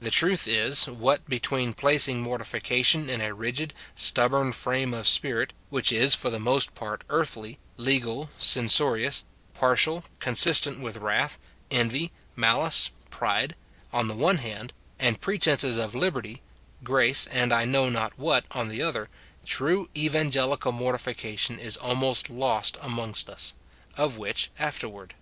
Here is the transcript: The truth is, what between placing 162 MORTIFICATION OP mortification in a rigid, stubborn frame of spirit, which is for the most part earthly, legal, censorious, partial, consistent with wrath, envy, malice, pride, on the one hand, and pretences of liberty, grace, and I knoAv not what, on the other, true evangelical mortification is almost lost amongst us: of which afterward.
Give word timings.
The 0.00 0.10
truth 0.10 0.48
is, 0.48 0.86
what 0.86 1.28
between 1.28 1.74
placing 1.74 2.24
162 2.24 2.24
MORTIFICATION 2.96 3.00
OP 3.02 3.04
mortification 3.06 3.14
in 3.14 3.20
a 3.30 3.34
rigid, 3.38 3.74
stubborn 3.94 4.52
frame 4.52 4.94
of 4.94 5.06
spirit, 5.06 5.52
which 5.68 5.92
is 5.92 6.14
for 6.14 6.30
the 6.30 6.40
most 6.40 6.74
part 6.74 7.04
earthly, 7.10 7.58
legal, 7.76 8.30
censorious, 8.38 9.26
partial, 9.52 10.04
consistent 10.20 10.80
with 10.80 10.96
wrath, 10.96 11.38
envy, 11.70 12.12
malice, 12.34 12.88
pride, 13.10 13.54
on 13.92 14.08
the 14.08 14.14
one 14.16 14.38
hand, 14.38 14.72
and 14.98 15.20
pretences 15.20 15.76
of 15.76 15.94
liberty, 15.94 16.40
grace, 16.82 17.26
and 17.26 17.52
I 17.52 17.66
knoAv 17.66 17.92
not 17.92 18.18
what, 18.18 18.46
on 18.50 18.70
the 18.70 18.80
other, 18.82 19.10
true 19.44 19.90
evangelical 19.94 20.72
mortification 20.72 21.58
is 21.58 21.76
almost 21.76 22.30
lost 22.30 22.78
amongst 22.80 23.28
us: 23.28 23.52
of 23.98 24.16
which 24.16 24.50
afterward. 24.58 25.12